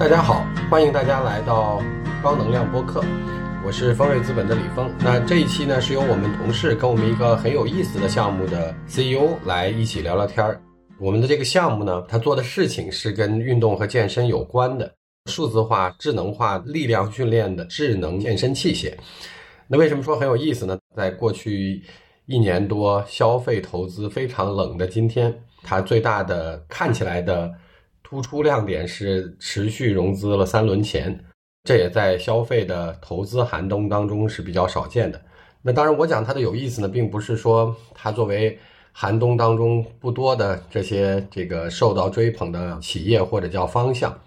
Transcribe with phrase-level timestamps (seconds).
[0.00, 1.82] 大家好，欢迎大家来到
[2.22, 3.04] 高能量播客，
[3.62, 4.90] 我是丰瑞资本的李峰。
[4.98, 10.58] 那这一期呢，是由我们同事跟我们一个很有意思的项目的 CEO 来一起聊聊天儿。
[10.98, 14.90] 我们的这个项目呢，他做的事情是跟运动和健身有关的，
[15.26, 18.94] 数字化、智能化力量训练的智能健身器械。
[19.68, 20.78] 那为什么说很有意思呢？
[20.96, 21.82] 在过去
[22.24, 27.52] 一年多，消费投资非常冷的今天，它最大的看起来的。
[28.10, 31.16] 突出亮点是持续融资了三轮钱，
[31.62, 35.22] 这也在消费的投资寒冬当中是比较少见的。
[35.62, 38.58] 那当然，我讲它的有意思呢，并不是说它作为
[38.90, 44.20] 寒冬当中不多的这些这个受到追捧的企业或者叫方向，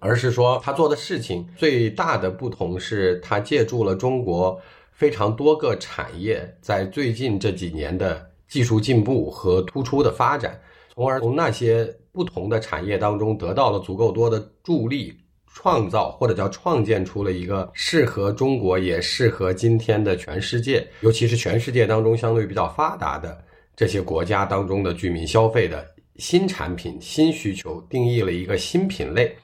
[0.00, 4.60] 而是说它做的事情最大的不同是它借助了中国
[4.92, 10.60] 非常多个产业在最近这几年的技术进步和突出的发展。
[10.92, 15.14] 从而从那些不同的产业当中得到了足够多的助力，
[15.52, 23.44] 创造或者叫创建出了一个适合中国也适合今天的全世界，尤其是全世界当中相对比较发达的
[23.76, 25.86] 这些国家当中的居民消费的
[26.16, 29.36] 新产品、新需求，定义了一个新品类。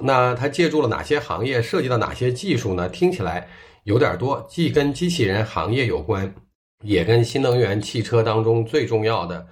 [0.00, 2.88] 那它借助了哪些行业，涉及到哪些技术呢？
[2.88, 3.48] 听起来
[3.84, 6.34] 有点多，既跟机器人行业有关，
[6.82, 9.46] 也跟新能源汽车当中最重要的。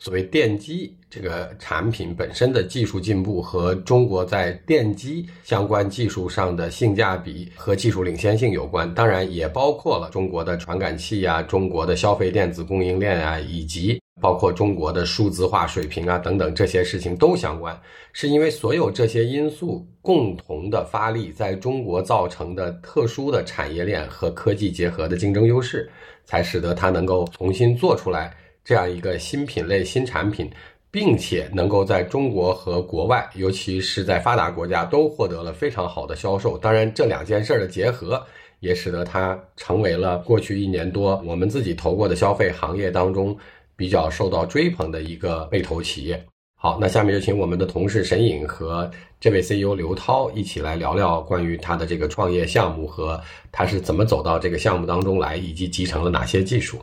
[0.00, 17.78] 所谓电机这个产品本身的技术进步和中国在电机相关技术上的性价比和技术领先性有关，当然也包括了中国的传感器啊、中国的消费电子供应链啊，以及包括中国的数字化水平啊等等这些事情都相关。
[18.14, 25.90] 是因为所有这些因素共同的发力，在中国造成的特殊的产业链和科技结合的竞争优势，
[26.24, 28.34] 才使得它能够重新做出来。
[28.64, 30.50] 这样一个新品类、新产品，
[30.90, 36.58] 并且能够在中国和国外，尤其是在发达国家，都获得了非常好的销售。
[36.58, 38.24] 当然，这两件事儿的结合，
[38.60, 43.36] 也使得它成为了过去一年多我们自己投过的消费行业当中
[43.76, 46.22] 比较受到追捧的一个被投企业。
[46.54, 53.18] 好，那下面就请我们的同事沈颖和这位 CEO 刘涛一起来聊聊关于他的这个创业项目和
[53.50, 56.78] 他是怎么走到这个项目当中来，以及集成了哪些技术。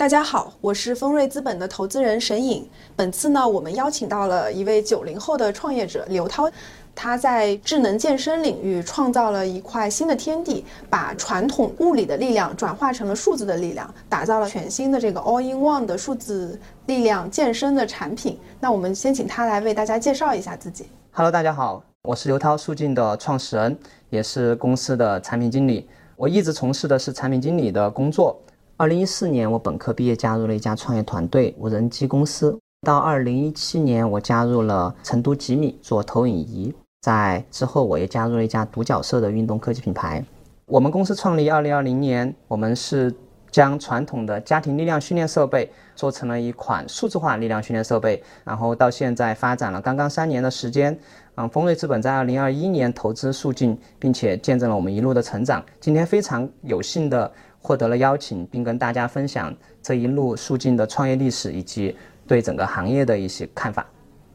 [0.00, 2.66] 大家好，我是丰瑞资本的投资人沈颖。
[2.96, 6.50] 本次呢，我们邀请到了一位九零后的创业者刘涛，
[6.94, 18.38] 他在智能健身领域创造了一块新的天地，把传统物理的力量转化成了数字的力量，打造了全新的这个 All in One 的数字力量健身的产品。
[18.58, 20.86] 那我们先请他来为大家介绍一下自己。
[21.10, 23.78] Hello，大家好，我是刘涛，速进的创始人，
[24.08, 25.86] 也是公司的产品经理。
[26.16, 28.40] 我一直从事的是产品经理的工作。
[28.80, 32.58] 二零一四年，我本科毕业，加入了一家创业团队无人机公司。
[32.80, 36.74] 到二零一七年，我加入了成都吉米做投影仪。
[37.02, 40.24] 在之后，我也加入了一家独角兽的运动科技品牌。
[40.64, 43.14] 我们公司创立二零二零年，我们是
[43.50, 48.22] 将传统的家庭力量训练设备做成了一款数字化力量训练设备。
[48.44, 50.98] 然后到现在发展了刚刚三年的时间。
[51.34, 55.62] 嗯，丰瑞资本在二零二一年投资数进，并且见证了我们一路的成长。
[55.78, 57.30] 今天非常有幸的。
[57.62, 61.94] 获得了邀请，并跟大家分享这一路数进的创业历史以及
[62.26, 63.86] 对整个行业的一些看法。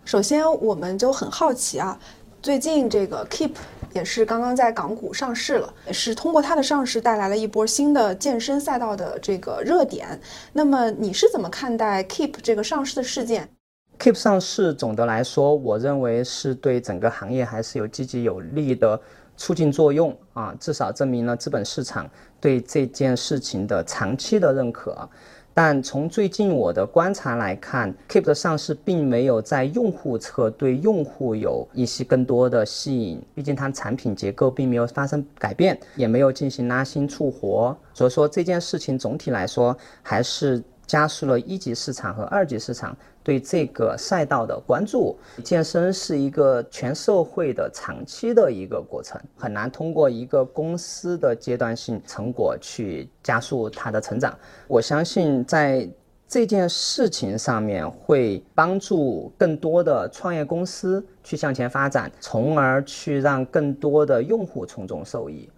[0.05, 1.97] 首先，我们就很好奇啊，
[2.41, 3.51] 最近这个 Keep
[3.93, 10.19] 也是刚刚在港股上市了，也是通过它的上市带来了一波新的健身赛道的这个热点。
[10.53, 13.49] 那么你是怎么看待 Keep 这个上市的事件
[13.97, 19.01] ？Keep 上市总的来说，我认为是对整个行业还是有积极有利的。
[19.37, 22.09] 促进作用啊，至少证明了资本市场
[22.39, 25.07] 对这件事情的长期的认可。
[25.53, 40.63] 但从最近我的观察来看，Keep 的上市并没有在用户侧对用户有一些更多的吸引，毕竟它产品结构并没有发生改变，也没有进行拉新促活，所以说这件事情总体来说还是。
[40.87, 45.17] 加速了一级市场和二级市场对这个赛道的关注。
[45.43, 54.37] 健身是一个全社会的长期的一个过程，很难通过一个公司的阶段性成果去加速它的成长。
[54.67, 55.89] 我相信在
[56.27, 65.49] 这件事情上面会帮助更多的创业公司去向前发展，从而去让更多的用户从中受益。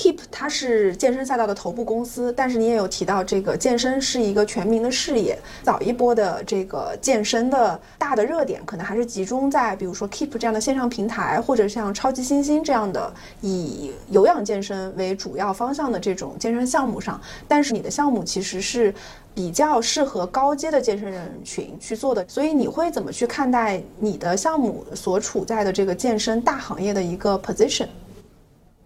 [0.00, 5.38] Keep 它是健身赛道的头部公司，但是你也有提到，这个健身是一个全民的事业。
[5.62, 13.12] 早一波的这个健身的大的热点，可能还是集中在比如说 Keep 这样的线上平台，或者像超级星星这样的
[13.42, 17.20] 以有氧健身为主要方向的这种健身项目上。
[17.46, 18.94] 但是你的项目其实是
[19.34, 27.88] 比较适合高阶的健身人群去做的，所以你会怎么去看待你的项目所处在的这个健身大行业的一个 position？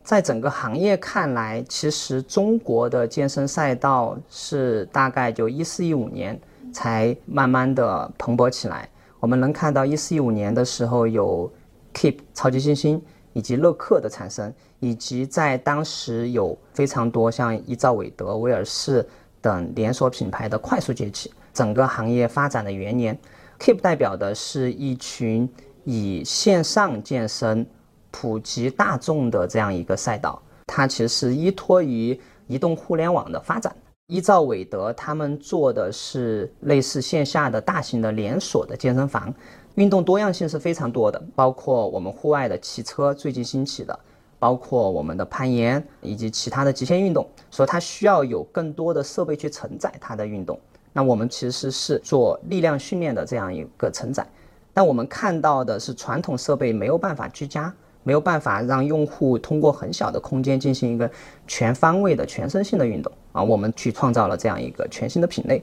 [0.04, 6.38] 在整个行业看来，其实中国的健身赛道是大概就一四一五年
[6.74, 8.86] 才慢慢的蓬勃起来。
[9.18, 11.50] 我们能看到一四一五年的时候有
[11.94, 13.00] Keep 超级星星
[13.32, 19.08] 以及乐客的产生，以及在当时有非常多像依照韦德、威尔士
[19.40, 21.32] 等连锁品牌的快速崛起。
[21.54, 23.18] 整个行业发展的元年
[23.58, 25.48] ，Keep 代表的是一群
[25.84, 27.66] 以线上健身。
[28.16, 33.74] 普及大众的这样一个赛道，它其实是依托于移动互联网的发展。
[34.06, 39.34] 依照韦德，他们做的是类似线下的大型的连锁的健身房，
[39.74, 43.98] 运动多样性是非常多的，包括我们户外的骑车最近兴起的，
[44.38, 50.56] 包括我们的攀岩以及其他的极限运动，所以它需要有更多的设备去承载它的运动。
[50.92, 54.24] 那我们其实是做力量训练的这样一个承载，
[54.72, 57.74] 但我们看到的是传统设备没有办法居家。
[58.04, 61.10] 没有办法让用户通过很小的空间进行一个
[61.48, 65.60] 全方位的全身性的运动啊，我们去创造了这样一个全新的品类。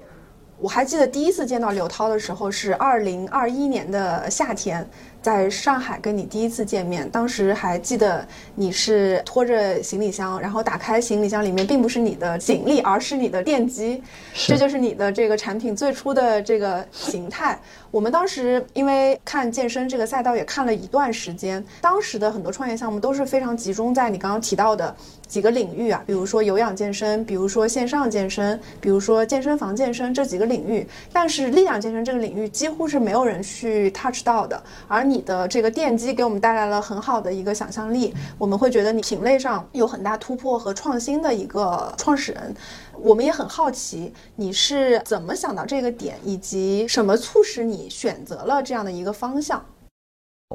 [0.60, 4.88] 我还记得第一次见到刘涛的时候是二零二一年的夏天。
[5.22, 14.02] 在上海跟你第一次见面，当时还记得你是拖着行李箱，然后打开行李箱里面并不是你的行李，而是你的电机，
[14.34, 17.60] 这就是你的这个产品最初的这个形态。
[17.92, 24.96] 我们当时因为看健身这个赛道也看了一段时间，当时的很多创业项目都是非常集中在你刚刚提到的
[25.28, 42.56] 几个领域啊，比如说有氧健身，比如说线上健身，比如说健身房健身这几个领域，但是力量健身这个领域几乎是没有人去 touch 到的，而你的这个电机给我们带来了很好的一个想象力，我们会觉得你品类上有很大突破和创新的一个创始人。
[43.00, 49.63] 我们也很好奇你是怎么想到这个点，以及什么促使你选择了这样的一个方向。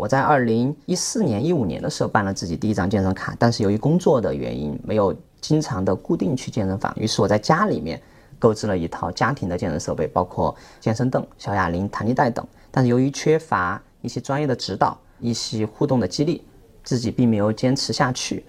[0.00, 8.00] 我在二零一四年、一五年的时候办了自己第一张健身卡，但是由于工作的原因，没有经常的固定去健身房，于是我在家里面
[8.38, 12.46] 购置了一套家庭的健身设备，包括健身凳、小哑铃、弹力带等。
[12.70, 16.42] 但是由于缺乏一些专业的指导，一些互动的激励，
[16.84, 18.44] 自己并没有坚持下去。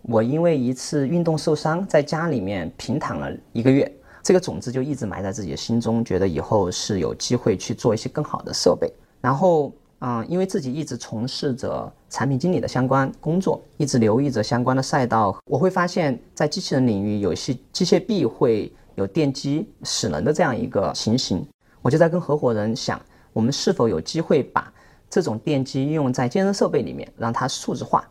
[0.00, 8.90] 我因为一次运动受伤，在家里面平躺了一个月，这个种子就一直埋在自己的心中，觉得以后是有机会去做一些更好的设备。
[9.20, 9.70] 然后，
[10.00, 21.46] 嗯，因为自己一直从事着产品经理的相关工作，一直留意着相关的赛道，我会发现，在机器人领域，有些机械臂会有电机使能的这样一个情形。
[21.80, 23.00] 我就在跟合伙人想，
[23.32, 24.72] 我们是否有机会把
[25.12, 28.02] 这种电机应用在健身设备里面，让它数字化。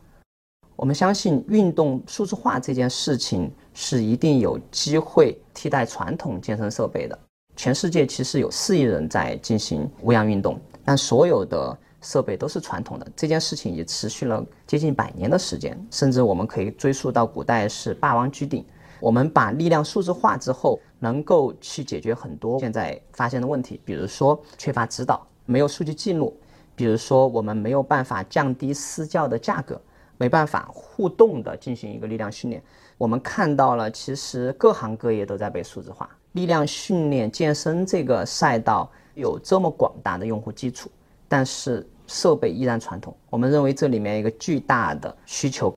[0.76, 7.18] 我们相信运动数字化这件事情是一定有机会替代传统健身设备的。
[7.56, 13.08] 全世界其实有四亿人在进行无氧运动，但所有的设备都是传统的。
[13.16, 18.64] 这件事情也持续了接近百年的时间，甚至我们可以追溯到古代是霸王居顶。
[19.00, 25.26] 我们把力量数字化之后，能够去解决很多现在发现的问题，比如说缺乏指导。
[25.44, 26.34] 没有数据记录，
[26.76, 29.80] 比如说我们没有办法降低私教的价格，
[30.18, 32.62] 没办法互动的进行一个力量训练。
[32.98, 36.10] 我们看到了，其实各行各业都在被数字化。
[36.34, 40.90] 力量训练、健身这个赛道有这么广大的用户基础，
[41.28, 43.16] 但是设备依然传统。
[43.30, 45.74] 我们认为这里面一个巨大的需求。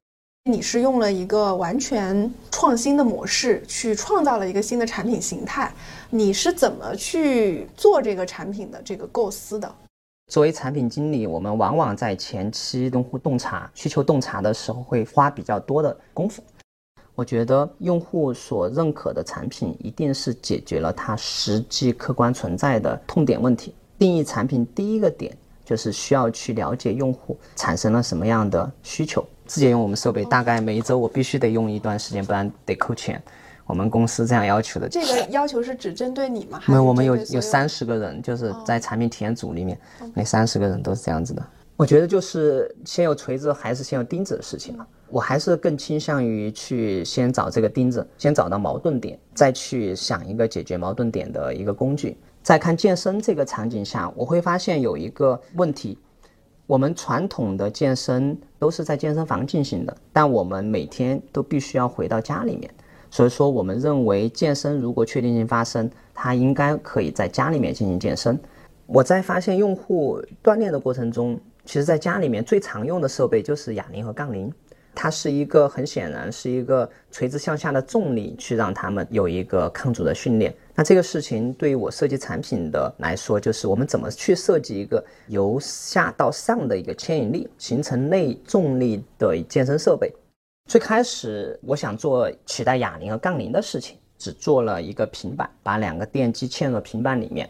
[0.50, 5.72] 你是用了一个完全创新的模式去创造了一个新的产品形态，
[6.10, 9.74] 你是怎么去做这个产品的这个构思的？
[10.26, 16.42] 作为产品经理，我们往往在前期用户洞察、需求洞察的时候会花比较多的功夫。
[17.14, 23.74] 我觉得用户所认可的产品一定是解决了他实际客观存在的痛点问题。
[23.98, 29.24] 定义产品第一个点就是需要去了解用户产生了什么样的需求。
[29.46, 33.22] 自己用我们设备，大概每一周我必须得用一段时间，不然得扣钱。
[33.66, 34.88] 我们公司这样要求的。
[34.88, 36.60] 这个要求是只针对你吗？
[36.66, 39.78] 没有，我们有有三十个人，就是在产品体验组里面，
[40.14, 41.44] 那三十个人都是这样子的。
[41.76, 44.86] 我觉得就是先有锤子还是先有钉子的事情了。
[45.08, 52.16] 我还是更倾向于去先找这个钉子，先找到矛盾点，再去想一个解决矛盾点的一个工具。
[52.42, 55.98] 在看健身这个场景下，我会发现有一个问题。
[56.66, 62.70] 我们传统的健身都是在健身房进行的，但我们每天都必须要回到家里面，
[63.14, 68.36] 所以说我们认为健身如果确定性发生，它应该可以在家里面进行健身。
[68.86, 74.52] 我在发现用户锻炼的过程中，其实在家里面最常用的设备就是哑铃和杠铃。
[74.96, 80.52] 它是一个很显然是一个垂直向下的重力，去让他们有一个抗阻的训练。
[80.74, 90.12] 那这个事情对于我设计产品的来说，就是我们怎么去设计一个由下到上的一个牵引力，形成内重力的健身设备。
[90.66, 97.48] 最开始我想做取代哑铃和杠铃的事情，只做了一个平板，把两个电机嵌入平板里面。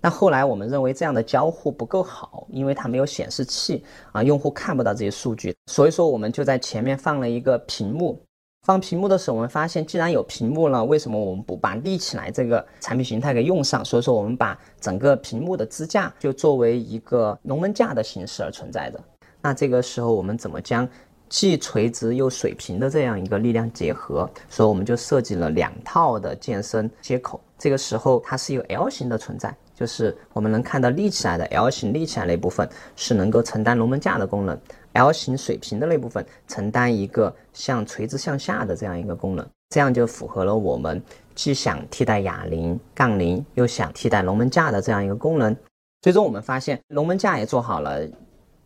[0.00, 5.54] 那后来我们认为这样的交互不够好，因为它没有显示器啊，用户看不到这些数据。
[5.70, 8.20] 所以说我们就在前面放了一个屏幕。
[8.66, 13.84] 放屏幕的时候，我们发现既然有屏幕了，为什么我们不把立起来这个产品形态给用上？
[13.84, 19.00] 所以说我们把整个屏幕的支架就作为一个龙门架的形式而存在的。
[19.40, 20.88] 那这个时候我们怎么将
[21.28, 24.28] 既垂直又水平的这样一个力量结合？
[24.48, 27.40] 所以我们就设计了两套的健身接口。
[27.58, 29.54] 这个时候它是有 L 型的存在。
[29.74, 32.66] 就是我们能看到立起来的 L 型立起来那部分
[32.96, 34.58] 是能够承担龙门架的功能
[34.94, 41.02] ，L 型水平的那部分承担一个向垂直向下的这样一个功能，这样就符合了我们
[41.34, 45.54] 既想替代哑铃、杠铃，又想替代龙门架的这样一个功能。
[46.00, 48.00] 最终我们发现龙门架也做好了，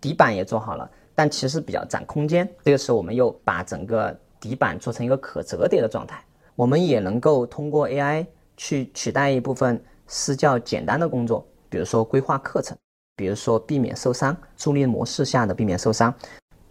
[0.01, 0.89] 底板也做好了，
[1.21, 2.49] 但其实比较占空间。
[2.65, 6.25] 这个时候我们又把整个底板做成一个可折叠的状态，
[6.57, 8.25] 我们也能够通过 AI
[8.57, 9.79] 去取代一部分。
[10.07, 12.75] 私教简单的工作，比如说规划课程，
[13.17, 16.13] 比如说避免受伤，助力模式下的避免受伤。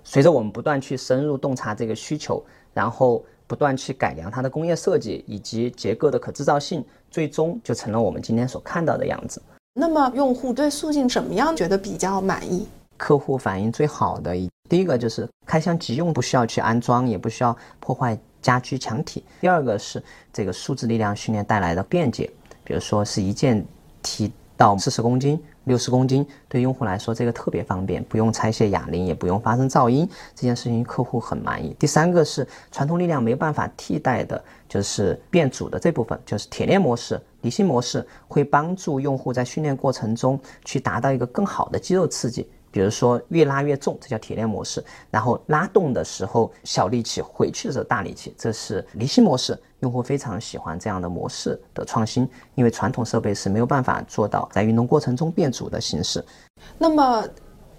[0.04, 9.40] 随着我们不断去深入洞察这个需求，然后不断去改良它的工业设计以及结构的可制造性，最终就成了我们今天所看到的样子。
[9.76, 12.68] 那么，用户对塑性怎么样觉得比较满意？
[13.00, 19.24] 客户反应最好的一第一个就是开箱即用，不需要去安装，也不需要破坏家居墙体。
[19.42, 22.30] 第二个是这个数字力量训练带来的便捷。
[22.64, 23.66] 比如说是一键
[24.04, 31.76] 提到四十公斤、六十公斤，对用户来说这个特别方便，不用拆卸哑铃，也不用发生噪音，这件事情客户很满意。
[31.80, 42.48] 第三个是传统力量没办法替代的，就是变阻的这部分，就是铁链模式、离心模式，会帮助用户在训练过程中去达到一个更好的肌肉刺激。
[42.72, 44.84] 比如说越拉越重，这叫铁链模式。
[45.10, 49.58] 然后拉动的时候小力气，回去的时候大力气，这是离心模式。
[49.80, 56.22] 用户非常喜欢这样的模式的创新，因为传统设备是没有办法做到在运动过程中变阻的形式。
[56.78, 57.26] 那么，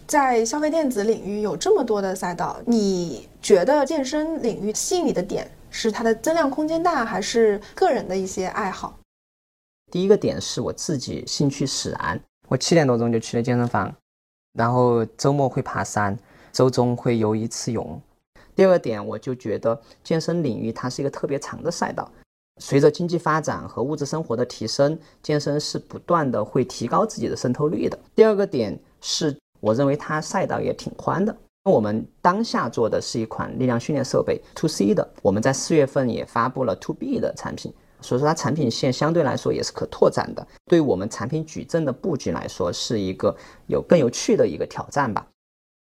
[0.07, 8.99] 在消费电子领域有这么多的赛道，你觉得健身领域吸引你的点是它的增量空间大，还是个人的一些爱好？
[9.93, 12.19] 第一个点是我自己兴趣使然，
[12.49, 13.95] 我七点多钟就去了健身房。
[14.53, 16.19] 然后周末会爬山，
[16.53, 18.01] 周中会游一次泳。
[18.55, 22.11] 第二点，我就觉得健身领域它是一个特别长的赛道，
[22.59, 27.99] 随着经济发展和物质生活的提升，健身是不断的会提高自己的渗透率的。
[28.15, 31.35] 第二个点是，我认为它赛道也挺宽的。
[31.65, 37.73] 我们当下做的是一款力量训练设备，to C 的，我们在四月份也发布了 to B 的产品。
[38.03, 45.27] 所以说，它产品线相对来说也是可拓展的，对我们产品矩阵的布局来说，是一个有更有趣的一个挑战吧。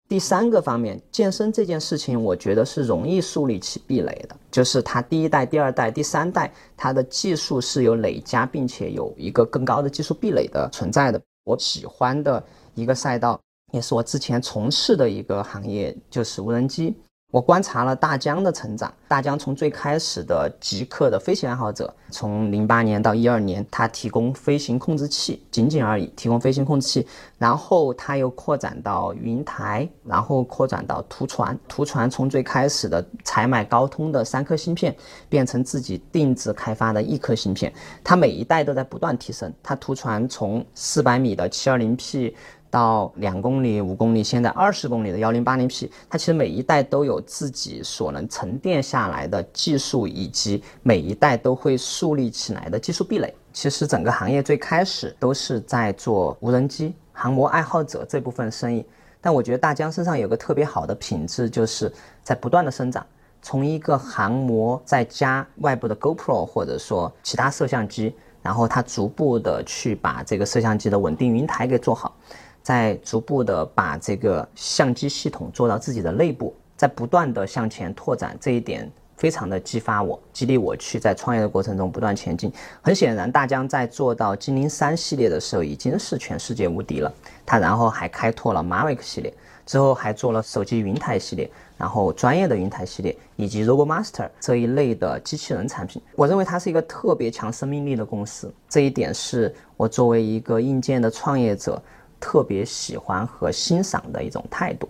[0.09, 11.19] 第三个方面，健身这件事情，我觉得是容易树立起壁垒的，就是它第一代、第二代、第三代，它的技术是有累加，并且有一个更高的技术壁垒的存在的。
[11.45, 12.45] 我喜欢的
[12.75, 13.41] 一个赛道，
[13.73, 16.95] 也是我之前从事的一个行业，就是无人机。
[17.33, 18.93] 我观察了大疆的成长。
[19.09, 27.07] 大疆从最开始的极客的飞行爱好者，从零八年到一二年，它提供飞行控制器，仅仅而已，提供飞行控制器。
[27.39, 31.59] 然后它又扩展到云台，然后扩展到图传。
[31.67, 34.95] 图传从最开始的采买高通的三颗芯片，
[35.31, 37.73] 变成自己定制开发的一颗芯片。
[38.05, 39.51] 它每一代都在不断提升。
[39.63, 42.37] 它图传从四百米的七二零 P。
[42.73, 53.35] 到两公里、五公里，现在二十公里的幺零八零 P，它其实每一代都有自己所能沉淀下来的技术，以及每一代都会树立起来的技术壁垒。
[53.53, 58.83] 其实整个行业最开始都是在做无人机航模爱好者这部分生意，
[59.21, 63.07] 但我觉得大疆身上有个特别好的品质，就是在不断的生长。
[63.43, 72.17] 从一个航模再加外部的 GoPro 或者说其他摄像机，然后它逐步的去把这个摄像机的稳定云台给做好。
[72.63, 82.53] 在逐步的把这个相机系统做到自己的内部，在不断的向前拓展，这一点非常的激发我，激励我去在创业的过程中不断前进。
[82.81, 87.13] 很显然，大疆在做到精灵三系列的时候已经是全世界无敌了。
[87.45, 89.33] 它然后还开拓了 Mavic 系列，
[89.67, 96.03] 之后还做了手机云台系列，然后专业的云台系列以及 RoboMaster 这一类的机器人产品。
[96.17, 101.81] 我认为它是一个特别强生命力的公司，这一点是我作为一个硬件的创业者
[102.23, 104.89] 特别喜欢和欣赏的一种态度。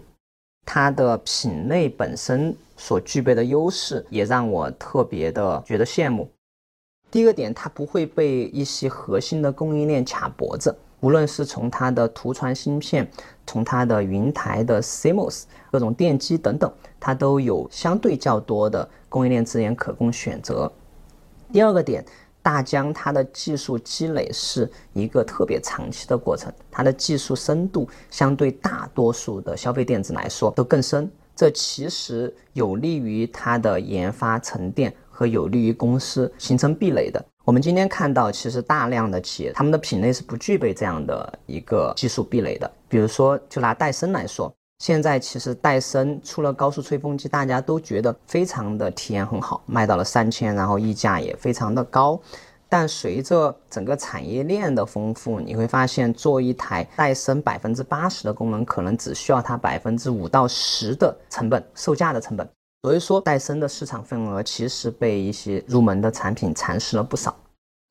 [0.67, 6.31] 它的品类本身所具备的优势，也让我特别的觉得羡慕。
[7.11, 13.11] 第一个点，它不会被一些核心的供应链卡脖子，无论是从它的图传芯片，
[13.47, 16.71] 从它的云台的 CMOS 各种电机等等，
[17.01, 20.71] 它都有相对较多的供应链资源可供选择。
[21.51, 22.05] 第二个点。
[22.43, 37.25] 大疆它的技术积累是一个特别长期的过程，它的技术深度相对大多数的消费电子来说都更深，这其实有利于它的研发沉淀和有利于公司形成壁垒的。
[37.45, 44.53] 我们今天看到，其实大量的企业他们的品类是不具备这样的一个技术壁垒的，比如说就拿戴森来说。
[44.83, 52.21] 现在其实戴森出了高速吹风机，大家都觉得非常的体验很好，卖到了三千，然后溢价也非常的高。
[52.69, 62.45] 但随着整个产业链的丰富，你会发现做一台戴森百分之八十的功能，可能只需要它百分之五到十的成本售价的成本。
[62.83, 67.33] 所以说，戴森的市场份额其实被一些入门的产品蚕食了不少。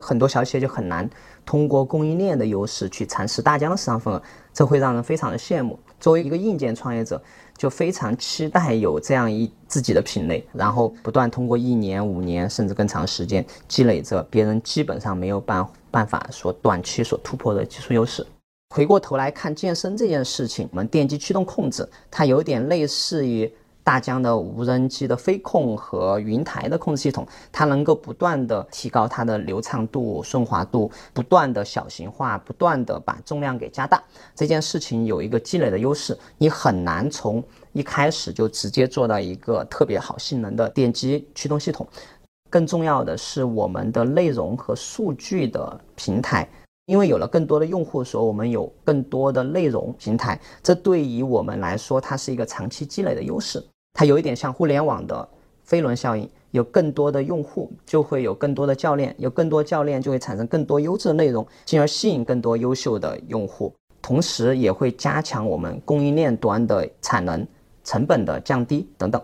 [0.03, 1.09] 很多小企业就很难
[1.45, 4.21] 通过供应链的优势去蚕食大疆的市场份额，
[4.51, 5.79] 这会让人非常的羡慕。
[6.01, 7.21] 作为一个硬件创业者，
[7.55, 18.27] 就非常期待有这样一自己的品类，然后不断通过一年、五年甚至更长时间积累着别人基本上没有办办法所短期所突破的技术优势。
[18.75, 23.49] 回过头来看健身这件事情，我们电机驱动控制，它有点类似于。
[23.83, 34.01] 大疆的无人机的飞控和云台的控制系统，它能够不断的提高它的流畅度、顺滑度，不断的小型化，不断的把重量给加大。
[34.35, 41.87] 这件事情有一个积累的优势，你很难从一开始就直接做到一个特别好性能的电机驱动系统。
[42.49, 46.47] 更重要的是，我们的内容和数据的平台，
[46.85, 53.63] 因为有了更多的用户，所以我们有更多的内容平台，这对于我们来说，它是一个长期积累的优势。
[53.93, 55.27] 它有一点像互联网的
[55.63, 67.45] 飞轮效应，有更多的用户就会有更多的教练，有更多教练就会产生更多优质的内容，进而吸引更多优秀的用户，同时也会加强我们供应链端的产能、
[67.83, 69.21] 成本的降低等等。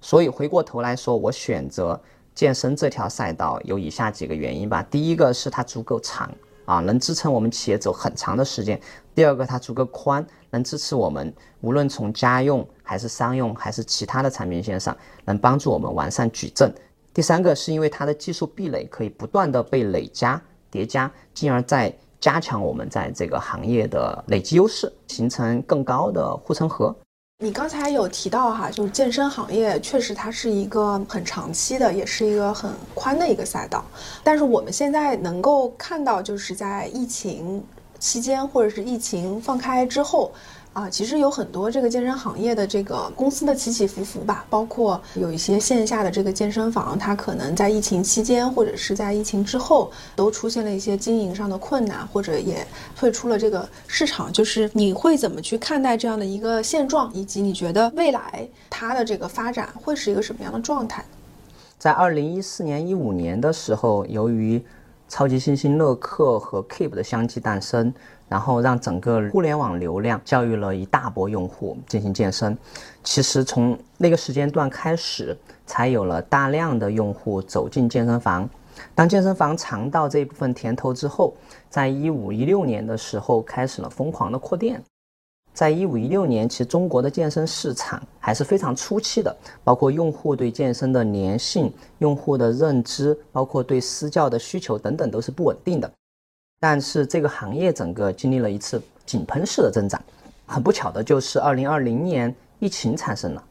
[0.00, 2.00] 所以回过头来说，我选择
[2.34, 4.82] 健身这条赛道有以下几个原因吧。
[4.84, 6.30] 第一个是它足够长。
[6.66, 8.80] 啊，能支撑我们企业走很长的时间。
[9.14, 16.72] 第二个，它足够宽，能支持我们无论从家用还是商用还是其他的产品线上，能帮助我们完善矩阵。
[17.12, 20.40] 第三个，是因为它的技术壁垒可以不断的被累加
[20.70, 26.94] 叠加，进而再加强我们在这个行业的累积优势，形成更高的护城河。
[27.42, 33.84] 你刚才有提到哈，就是健身行业确实它是一个很长期的，也是一个很宽的一个赛道。
[34.22, 37.62] 但是我们现在能够看到，就是在疫情
[38.04, 40.30] 期间或者是疫情放开之后。
[40.74, 54.32] 啊，其实有很多这个健身行业的这个公司的起起伏伏吧，包括有一些线下的这个健身房，它可能在疫情期间或者是在疫情之后，都出现了一些经营上的困难，或者也退出了这个市场。
[54.32, 61.04] 就是你会怎么去看待这样的一个现状，以及你觉得未来它的这个发展会是一个什么样的状态？
[61.78, 64.60] 在二零一四年、一五年的时候，由于
[65.08, 67.92] 超级新星乐客和 Keep 的相继诞生。
[68.26, 72.56] 然后让整个互联网流量教育了一大波用户进行健身。
[73.04, 75.36] 其实从那个时间段开始，
[75.66, 78.48] 才有了大量的用户走进健身房。
[78.94, 81.34] 当健身房尝到这部分甜头之后，
[81.68, 84.82] 在一五一六年的时候开始了疯狂的扩店。
[85.54, 95.88] 在一五一六年，其实中国的健身市场还是非常初期的，包括用户对健身的粘性、用户的认知，包括对私教的需求等等，都是不稳定的。
[96.58, 100.02] 但是这个行业整个经历了一次井喷式的增长，
[100.44, 103.44] 很不巧的就是二零二零年疫情产生了，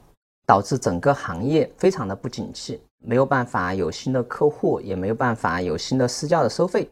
[0.46, 6.90] 导致整个行业非常的不景气，没有办法有新的客户，也没有办法有新的私教的收费，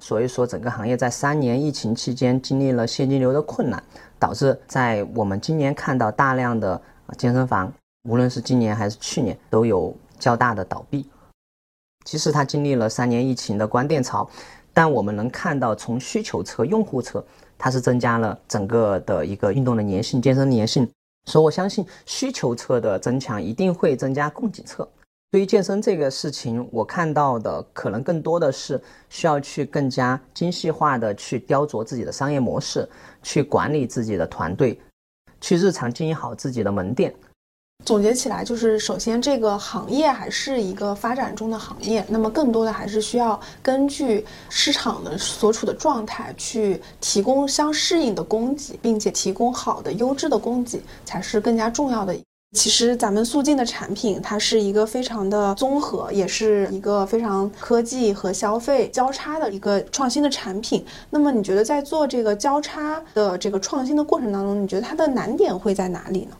[0.00, 3.82] 所以说整个行业在三年疫情期间经历了现金流的困难，
[4.18, 6.80] 导致在我们今年看到大量的
[7.18, 7.72] 健身房，
[8.08, 11.06] 无论是今年还是去年都有较大的倒闭，
[12.04, 14.28] 其实它经历了三年疫情的关店潮。
[14.72, 17.22] 但我们能看到，从需求侧、用户侧，
[17.58, 20.88] 它是增加了整个的一个运动的粘性、健身粘性。
[21.26, 24.88] 所以我相信，需求侧的增强一定会增加供给侧。
[25.32, 32.88] 对于健身这个事情，我看到的可能更多的是需要去更加精细化的去雕琢自己的商业模式，
[33.22, 34.80] 去管理自己的团队，
[35.40, 37.14] 去日常经营好自己的门店。
[37.84, 52.14] 总结起来就是，首先这个行业还是一个发展中的行业，那么更多的还是需要根据市场的所处的状态去提供相适应的供给，并且提供好的优质的供给才是更加重要的。
[52.52, 60.84] 其实咱们速进的产品，它是一个非常的综合，也是一个非常科技和消费交叉的一个创新的产品。
[61.10, 66.36] 那么你觉得在做这个交叉的这个创新的过程当中，你觉得它的难点会在哪里呢？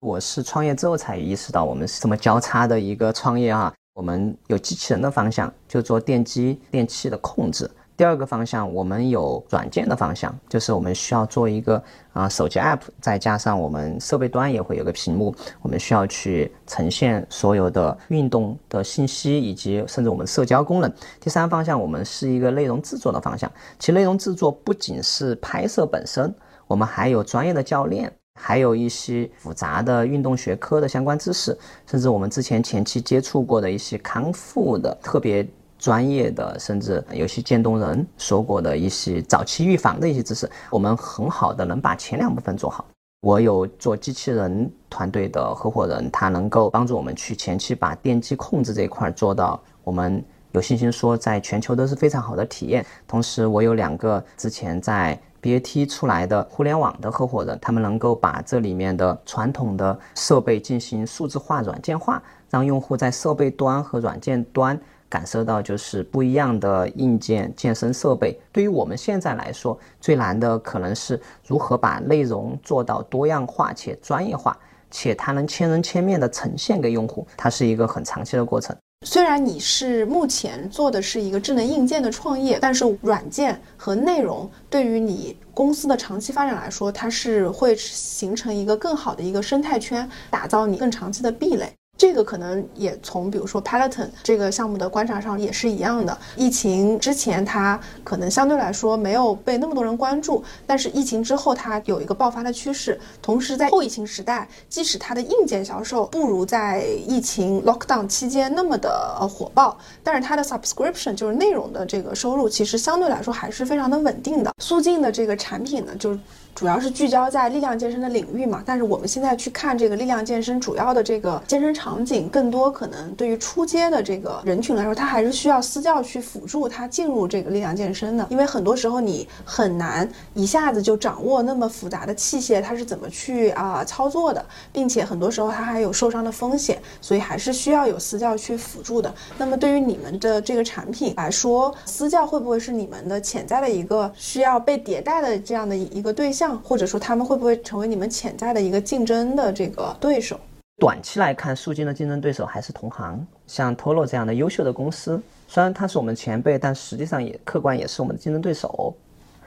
[0.00, 3.72] 我是创业之后才意识到，我们是这么交叉的一个创业啊。
[3.94, 7.64] 我们有机器人的方向，就做电机电器的控制；
[7.96, 11.82] 第二个方向，我们有软件的方向，就是我们需要做一个
[12.12, 20.92] 啊手机 app，再加上我们设备端也会有个屏幕，我们需要去呈现所有的运动的信息，以及甚至我们社交功能。
[21.18, 23.50] 第三方向，我们是一个内容制作的方向。
[23.78, 26.34] 其内容制作不仅是拍摄本身，
[26.66, 28.12] 我们还有专业的教练。
[28.38, 31.56] 还有一些复杂的运动学科的相关知识，
[31.86, 42.84] 甚至我们之前前期接触过的一些康复的特别专业的，甚至有些渐冻人说过的一些早期预防的一些知识，我们很好的能把前两部分做好。
[43.22, 52.84] 我有做机器人团队的合伙人，他能够帮助我们去前期把电机控制这一块做到，我们有信心说在全球都是非常好的体验。
[53.06, 55.18] 同时，我有两个之前在。
[55.42, 64.76] BAT 出来的互联网的合伙人，他们能够把这里面的传统的设备进行数字化、软件化，让用户在设备端和软件端
[65.16, 68.38] 感受到就是不一样的硬件健身设备。
[68.52, 74.54] 对于我们现在来说，最难的可能是如何把内容做到多样化且专业化，
[74.90, 78.76] 且它能千人千面的呈现给用户，它是一个很长期的过程。
[79.06, 91.72] 虽然你是目前做的是一个智能硬件的创业，但是软件和内容对于你公司的长期发展来说，它是会形成一个更好的一个生态圈，打造你更长期的壁垒。
[91.98, 96.16] 这个可能也从比如说 Peloton 这个项目的观察上也是一样的。
[96.36, 103.00] 疫情之前，它可能相对来说没有被那么多人关注，但是疫情之后，它有一个爆发的趋势。
[103.22, 114.52] 同时，在后疫情时代，即使它的硬件销售不如在疫情 lockdown 期间那么的呃火爆，但是它的 subscription 就是内容的这个收入，其实相对来说还是非常的稳定的。
[114.62, 116.18] 速进的这个产品呢，就是。
[116.56, 134.42] 主要是聚焦在力量健身的领域嘛，但是我们现在去看这个力量健身主要的这个健身场景，更多可能对于初阶的这个人群来说，他还是需要私教去辅助他进入这个力量健身的，因为很多时候你很难一下子就掌握那么复杂的器械，它是怎么去啊操作的，
[134.72, 139.14] 并且很多时候它还有受伤的风险，所以还是需要有私教去辅助的。
[139.36, 150.38] 那么对于你们的这个产品来说，私教会不会是你们的潜在的一个需要被迭代的这样的一个对象或者说他们会不会成为你们潜在的一个竞争的这个对手？
[150.78, 158.94] 短期来看，速金的竞争对手还是同行，像 Toro 这样的优秀的公司，虽然他是我们前辈，但实际上也客观也是我们的竞争对手。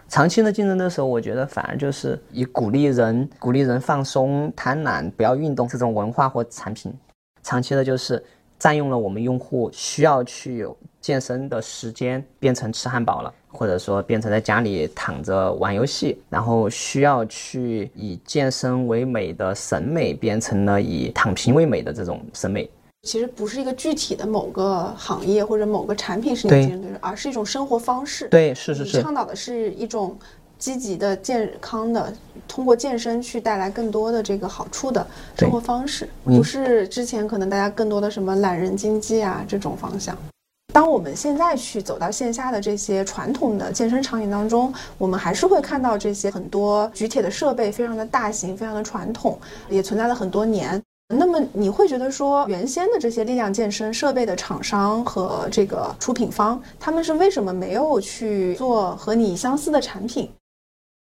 [0.07, 6.91] 长期的竞争对手，我觉得反而就是以鼓励人、鼓励人放松、贪婪、不要运动这种文化或产品，
[7.43, 8.23] 长期的就是
[8.57, 10.67] 占用了我们用户需要去
[10.99, 13.31] 健身的时间，变成吃汉堡了。
[13.51, 22.69] 或者说变成在家里躺着玩游戏，然后需要去以健身为美的审美变成了以躺平为美的这种审美。
[23.03, 28.27] 其实不是一个具体的某个行业或者某个产品是你竞争对手，而是一种生活方式。
[28.27, 29.01] 对，是是是。
[29.01, 30.17] 倡导的是一种
[30.57, 32.13] 积极的、健康的，
[32.45, 35.07] 通过健身去带来更多的这个好处的
[35.37, 40.15] 生活方式，不是之前可能大家更多的什么懒人经济啊这种方向。
[40.71, 50.81] 当我们现在去走到线下的这些传统的健身场景当中，我们还是会看到这些很多举铁的设备，非常的大型，非常的传统，也存在了很多年。
[51.11, 60.29] 那么你会觉得说，原先的这些力量健身设备的厂商和这个出品方，他们是为什么没有去做和你相似的产品？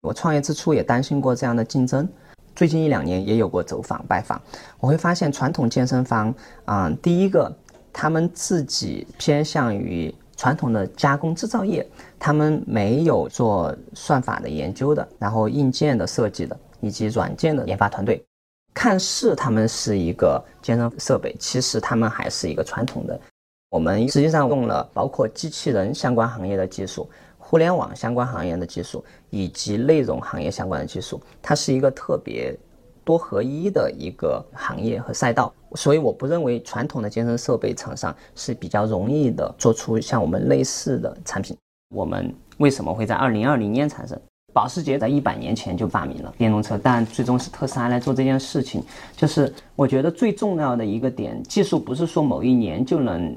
[0.02, 2.08] 我创业之初也担心过这样的竞争，
[2.54, 4.40] 最近一两年也有过走访拜访，
[4.78, 6.32] 我会发现传统健身房，
[6.66, 7.52] 啊，第一个。
[7.92, 11.86] 他们自己偏向于传统的加工制造业，
[12.18, 18.24] 他们没有做算法的研究的，然后硬件的设计的，以及软件的研发团队。
[18.72, 23.20] 看似他们是一个健身设备，其实他们还是一个传统的。
[23.68, 31.20] 我们实际上用了包括机器人相关行业的技术、互联网相关行业的技术，以及内容行业相关的技术。
[31.42, 32.56] 它是一个特别
[33.04, 35.52] 多合一的一个行业和赛道。
[35.74, 41.56] 所以我不认为传统的健身设备厂商是比较容易的做出像我们类似的产品。
[41.94, 44.20] 我们为什么会在二零二零年产生？
[44.52, 48.82] 保时捷在一百年前就发明了电动车，但最终是特斯拉来做这件事情。
[49.16, 53.32] 就是我觉得最重要的一个点，技术不是说某一年就能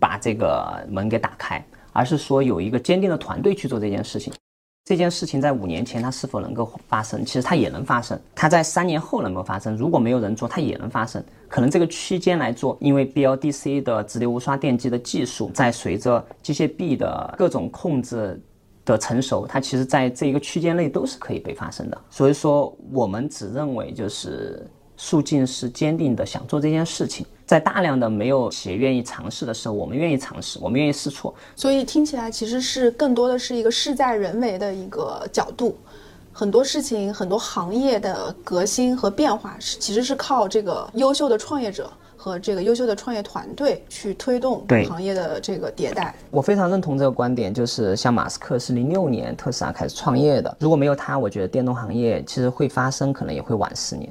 [0.00, 4.32] 把这个门给打开，而是说有一个坚定的团队去做这件事情。
[4.84, 7.24] 这件事情在五年前它是否能够发生？
[7.24, 8.18] 其实它也能发生。
[8.34, 9.76] 它在三年后能够发生？
[9.76, 11.22] 如果没有人做，它也能发生。
[11.48, 18.40] 可能这个区间来做，因为 BLDC 的直流无刷电机的技术在随着机械臂的各种控制
[18.84, 21.98] 的成熟，它其实在这一个区间内都是可以被发生的。
[22.10, 27.26] 所以说，我们只认为就是速进是坚定的想做这件事情。
[27.46, 31.34] 在大量的没有企业愿意尝试的时候，我们愿意尝试，我们愿意试错。
[31.56, 35.74] 所以听起来其实是更多的是一个事在人为的一个角度。
[36.38, 46.14] 很多事情，很多行业的革新和变化是其实是靠这个优秀的创业者和这个优秀的创业团队去推动行业的这个迭代。
[46.30, 54.08] 我非常认同这个观点，就是像马斯克是零六年特斯拉开始创业的，如果没有他，我觉得电动行业其实会发生，可能也会晚十年。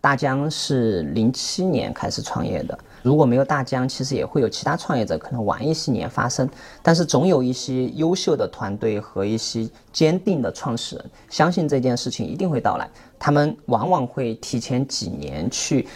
[0.00, 6.48] 大疆是零七年开始创业的，如果没有大疆，其实也会有其他创业者可能晚一些年发生。
[6.82, 12.88] 但是总有一些优秀的团队和一些坚定的创始人，相信这件事情一定会到来。
[13.18, 15.88] 他们往往会提前几年去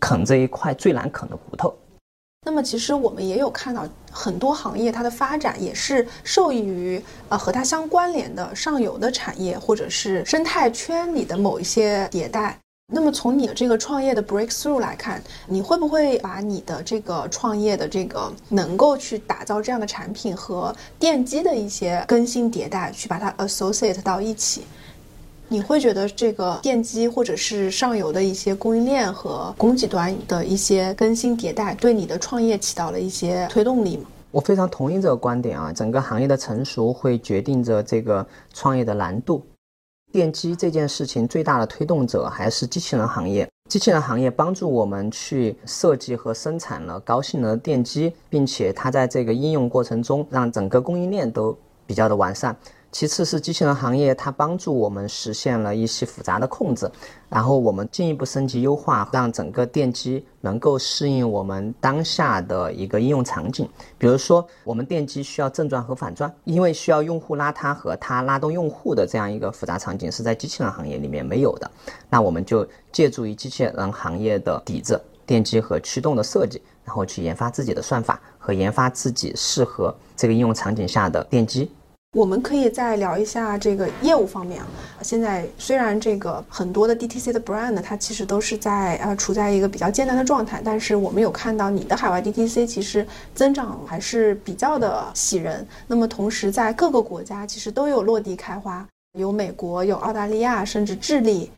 [0.00, 1.74] 啃这一块最难啃的骨头。
[2.46, 12.58] 那么，其实我们也有看到很多行业它的发展也是受益于呃和它相关联的上游的产业或者是生态圈里的某一些迭代。
[12.92, 24.64] 那么从你的这个创业的 breakthrough 来看，你会不会把你的这个创业的这个能够去打造这样的产品和电机的一些更新迭代去把它 associate 到一起？
[25.48, 34.04] 你会觉得这个电机或者是上游的一些供应链和供给端的一些更新迭代对你的创业起到了一些推动力吗？
[34.30, 39.42] 我非常同意这个观点啊，整个行业的成熟会决定着这个创业的难度。
[40.14, 43.48] 电机这件事情最大的推动者还是机器人行业。
[43.68, 52.56] 机器人行业帮助我们去设计和生产了高性能的电机，并且它在这个应用过程中让整个供应链都比较的完善。
[52.94, 56.88] 其次是机器人行业，它帮助我们实现了一些复杂的控制，
[57.28, 63.68] 然后我们进一步升级优化，让整个电机能够适应我们当下的一个应用场景。
[63.98, 71.68] 比如说，我们电机需要正转和反转，因为需要用户拉它和它拉动用户的这样一个复杂场景是在机器人行业里面没有的。
[72.08, 81.68] 那我们就借助于机器人行业的底子，电机和驱动的设计，然后去研发自己的算法和研发自己适合这个应用场景下的电机。
[82.14, 84.66] 我们可以再聊一下这个业务方面啊。
[85.02, 95.66] 现在虽然这个很多的 DTC 的 brand 它其实都是在呃处在一个比较艰难的状态，但是我们有看到你的海外 DTC 其实增长还是比较的喜人。
[95.88, 98.86] 那么同时在各个国家其实都有落地开花，
[99.18, 101.50] 有美国，有澳大利亚，甚至智利。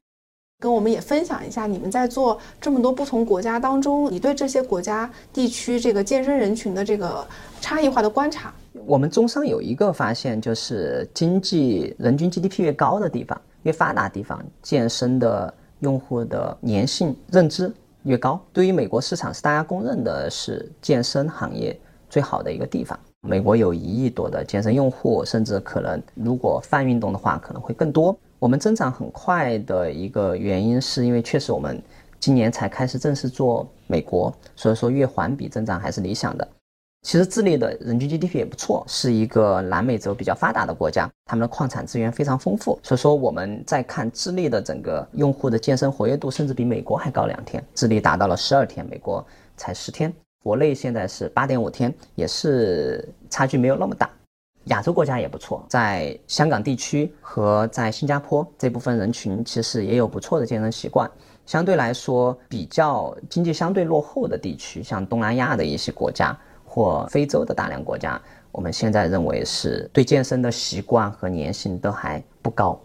[0.58, 7.28] 跟我们也分享一下你们在做这么多不同国家当中，你对这些国家地区这个健身人群的这个
[7.60, 8.50] 差异化的观察。
[8.84, 18.40] 我们中商有一个发现，就是经济人均 GDP 越高的地方，越发达地方，健身的用户的粘性认知越高。
[18.52, 21.78] 对于美国市场，是大家公认的是健身行业
[22.10, 22.98] 最好的一个地方。
[23.22, 28.16] 美国有一亿多的健身用户，甚至可能如果泛运动的话，可能会更多。
[28.38, 31.82] 我们增长很快的一个原因，是因为确实我们
[32.20, 36.46] 今年才开始正式做美国，所以说月环比增长还是理想的。
[37.06, 42.76] 其实智利的人均 GDP 也不错，是一个南美洲比较发达的国家，他们的矿产资源非常丰富。
[42.82, 47.64] 所以说我们在看智利的整个用户的健身活跃度，甚至比美国还高两天。
[47.76, 49.24] 智利达到了十二天，美国
[49.56, 50.12] 才十天。
[50.42, 54.10] 国内现在是八点五天，也是差距没有那么大。
[54.64, 61.08] 亚洲国家也不错，在香港地区和在新加坡这部分人群，其实也有不错的健身习惯。
[61.46, 66.36] 相对来说，比较经济相对落后的地区，像东南亚的一些国家
[66.76, 68.20] 或非洲的大量国家，
[68.52, 72.78] 我们现在认为是对健身的习惯和粘性都还不高。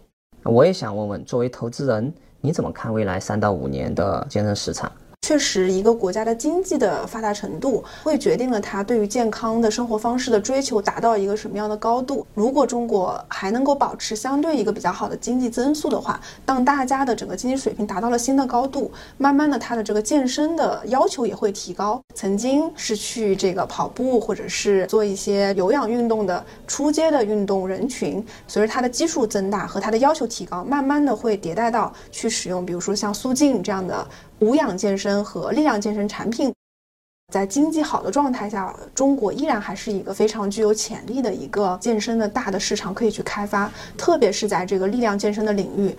[0.44, 4.90] 我也想问问，作为投资人，你怎么看未来三到五年的健身市场？
[5.24, 12.26] 确实，一个国家的经济的发达程度，会决定了它对于健康的生活方式的追求达到一个什么样的高度。
[12.34, 22.02] 如果中国还能够保持相对一个比较好的经济增速的话，当大家的整个经济水平达到了新的高度，慢慢的，它的这个健身的要求也会提高。
[22.16, 34.04] 曾经是去这个跑步或者是做一些有氧运动的出街的运动人群，随着它的基数增大和它的要求提高，慢慢的会迭代到去使用，比如说像苏静这样的。
[34.42, 36.52] 无氧健身和力量健身产品。
[37.32, 45.96] 在经济好的状态下，中国依然还是一个非常具有潜力的一个健身的大的市场可以去开发，特别是在这个力量健身的领域。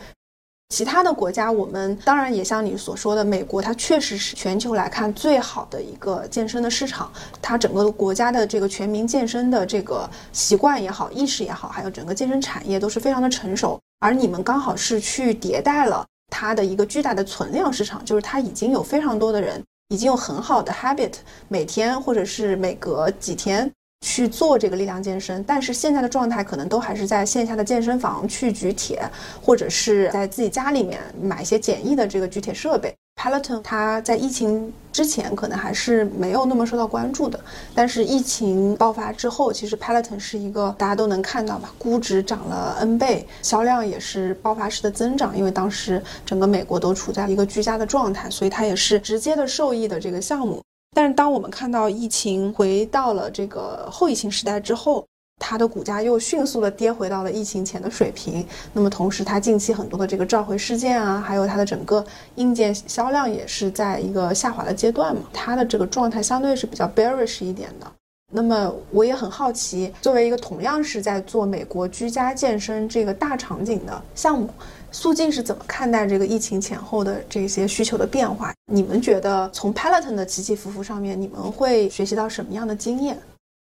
[0.70, 13.80] 其他的国家，我们当然也像你所说的，美国它确实是全球来看最好的一个健身的市场，它整个国家的这个全民健身的这个习惯也好、意识也好，还有整个健身产业都是非常的成熟。
[14.00, 19.62] 而你们刚好是去迭代了它的一个巨大的存量市场，就是它已经有非常多的人。
[19.90, 21.14] 已经有很好的 habit，
[21.48, 23.70] 每天或者是每隔几天
[24.04, 29.08] 去做这个力量健身，但是现在的状态可能都还是在线下的健身房去举铁，
[29.40, 32.96] 或者是在自己家里面买一些简易的这个举铁设备。
[33.16, 37.40] Peloton 它在疫情之前可能还是没有那么受到关注的，
[37.74, 50.62] 但是疫情爆发之后，其实 Peloton 是一个大家都能看到吧，估值涨了 N 倍，销量也是爆发式的增长，因为当时整个美国都处在一个居家的状态，所以它也是直接的受益的这个项目。
[50.96, 55.04] 但是当我们看到疫情回到了这个后疫情时代之后，
[55.40, 58.46] 它的股价又迅速的跌回到了疫情前的水平。
[58.72, 65.24] 那么同时，它近期很多的这个召回事件啊，还有它的整个硬件销量也是在一个下滑的阶段嘛。
[65.34, 67.92] 它的这个状态相对是比较 bearish 一点的。
[68.36, 74.50] 那么我也很好奇，作为一个同样是在做美国居家健身这个大场景的项目，
[74.92, 78.52] 速进是怎么看待这个疫情前后的这些需求的变化？
[78.72, 83.16] 你们觉得从 Peloton 的起起伏伏上面，你们会学习到什么样的经验？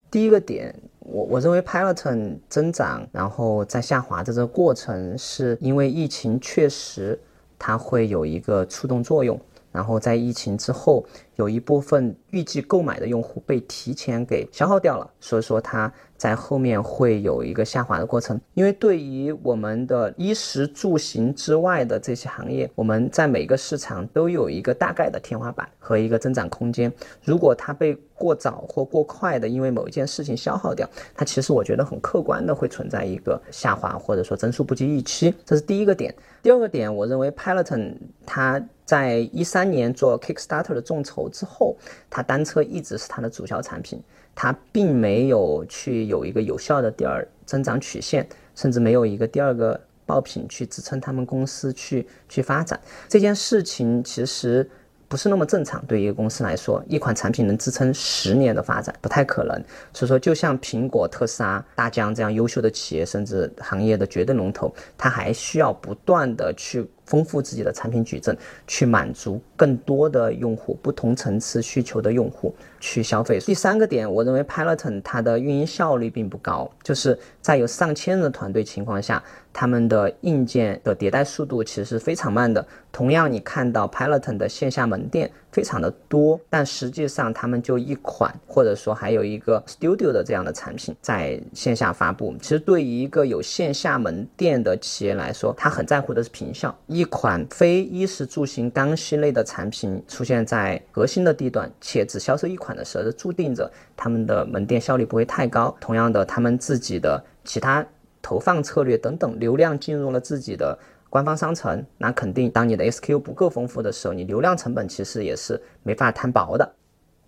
[0.09, 0.73] 第一个点，
[1.05, 7.19] 我我认为 Peloton 增长，然后在下滑的这个过程，是因为疫情确实
[7.59, 9.41] 它会有一个触动作用，
[9.71, 11.05] 然后在疫情之后，
[11.37, 15.93] 有一部分预计购买的用户被提前给消耗掉了，所以说它。
[16.25, 26.91] 在后面会有一个下滑的过程，因为对于我们的衣食住行之外的这些行业，我们在每个市场都有一个大概的天花板和一个增长空间。
[27.25, 35.35] 如果它被过早或过快的因为某一件事情消耗掉，它其实我觉得很客观的会存在一个下滑，或者说增速不及预期。
[35.45, 36.15] 这是第一个点。
[36.43, 41.77] 第二个点，我认为 Peloton 它在一三年做 Kickstarter 的众筹之后，
[42.09, 44.03] 它单车一直是它的主销产品。
[44.35, 54.69] 它并没有去有一个有效的第二增长曲线，甚至没有一个第二个爆品去支撑他们公司去去发展这件事情，其实
[55.07, 55.85] 不是那么正常。
[55.87, 59.63] 对一个公司来说，一款产品能支撑十年的发展不太可能。
[59.93, 66.87] 所以说，就像苹果、特斯拉、大疆这样优秀的企业，甚至行业的绝对龙头，它还需要不断的去。
[67.05, 68.37] 丰富自己的产品矩阵，
[68.67, 73.39] 去满足更多的用户不同层次需求的用户去消费。
[73.41, 82.67] 第三个点，我认为 Peloton 它的运营效率并不高，就是在有上千人的团队情况下，他们的硬件的迭代速度其实是非常慢的。
[82.91, 92.35] 同样，你看到 Peloton 的线下门店非常的多，但实际上他们就一款，或者说还有一个 Studio 的这样的产品在线下发布。
[92.43, 96.77] 其实对于一个有线下门店的企业来说，他很在乎的是平效。
[96.89, 105.73] 一款非衣食住行刚需类的产品出现在核心的地段，且只销售一款的时候，就注定着他们的门店效率不会太高。
[105.81, 107.87] 同样的，他们自己的其他
[108.21, 110.77] 投放策略等等，流量进入了自己的
[111.15, 116.75] 官方商城，那肯定当你的 SKU 不够丰富的时候，你流量成本其实也是没法摊薄的。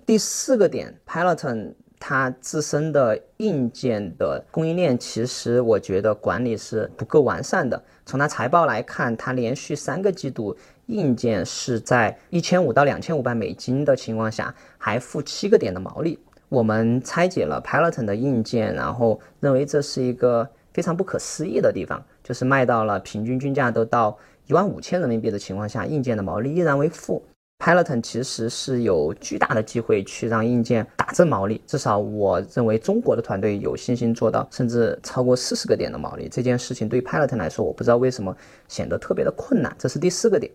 [0.05, 1.73] 第四个点，Peloton。
[1.99, 7.83] 它自身的硬件的供应链，其实我觉得管理是不够完善的。
[8.05, 10.55] 从它财报来看，它连续三个季度
[10.87, 16.19] 硬件是在一千五到两千五百美金的情况下，还负七个点的毛利。
[16.51, 27.23] 我们拆解了 Peloton 的硬件，然后认为这是一个非常不可思议的地方，就是卖到了平均均价都到一万五千人民币的情况下，硬件的毛利依然为负。
[27.65, 36.29] Peloton 其实是有巨大的机会去让硬件打正毛利，至少我认为中国的团队有信心做到，甚至超过四十个点的毛利。
[36.29, 38.37] 这件事情对 Peloton 来说，我不知道为什么
[38.67, 39.73] 显得特别的困难。
[39.79, 40.53] 这是第四个点，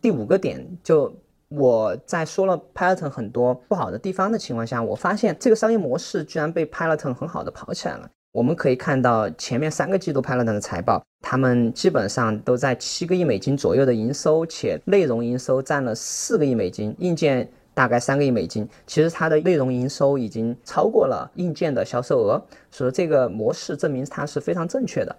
[0.00, 1.12] 第五个点就
[1.48, 8.08] 我在说了 Peloton 很多不好的地方的情况下，我发现这个商业模式居然被 Peloton 很好的跑起来了。
[8.32, 18.68] 我们可以看到前面三个季度派乐等的财报，他们基本上都在七个亿美金左右的营收，且内容营收占了四个亿美金，硬件大概三个亿美金。
[18.86, 22.40] 其实它的内容营收已经超过了硬件的销售额，
[22.70, 25.16] 所以这个模式证明它是非常正确的。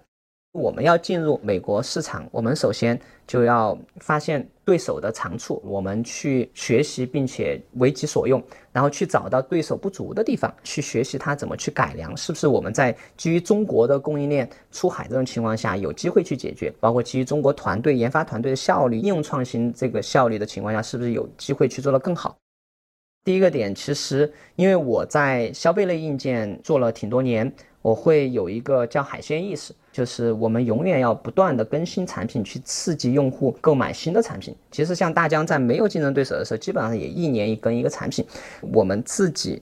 [0.52, 16.70] 我们要进入美国市场，我们首先就要发现对手的长处，我们去学习并且为己所用，然后去找到对手不足的地方，去学习他怎么去改良，是不是我们在基于中国的供应链出海这种情况下有机会去解决？
[16.78, 22.36] 包括基于中国团队研发团队的效率、应用创新这个效率的情况下，是不是有机会去做得更好？
[23.24, 27.52] 第一个点，其实因为我在消费类硬件做了挺多年。
[27.80, 34.54] 我会有一个叫海鲜意识，就是我们永远要不断的更新产品，去刺激用户购买新的产品。
[34.70, 38.24] 其实像大疆在没有竞争对手的时候，基本上也一年一更一个产品。
[38.72, 39.60] 我们自己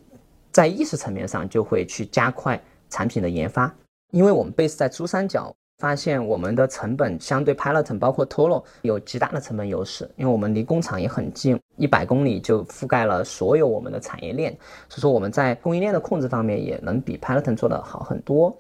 [0.52, 3.74] 在意识层面上就会去加快产品的研发，
[4.10, 5.50] 因为我们 base 在珠三角。
[5.80, 14.52] 发现我们的成本相对 Peloton 包括 Tolo 有极大的成本优势，因为我们离工厂也很近，一百公里就覆盖了所有我们的产业链，
[14.88, 18.54] 所以说我们在供应链的控制方面也能比 Peloton 做得好很多。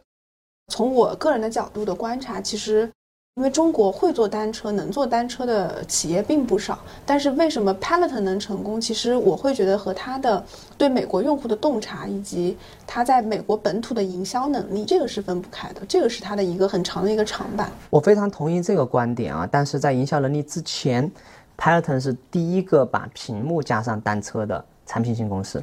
[0.68, 2.90] 从我个人的角度的观察，其实。
[3.36, 8.78] 因为中国会做单车、能做单车的企业并不少，但是为什么 Peloton 能成功？
[8.78, 10.44] 其实我会觉得和它的
[10.76, 12.54] 对美国用户的洞察，以及
[12.86, 15.80] 它在美国本土的营销能力，这个是分不开的。
[15.88, 17.72] 这个是它的一个很长的一个长板。
[17.88, 19.48] 我非常同意这个观点啊！
[19.50, 21.10] 但是在营销能力之前
[21.56, 25.62] ，Peloton 是第一个把屏幕加上单车的产品型公司。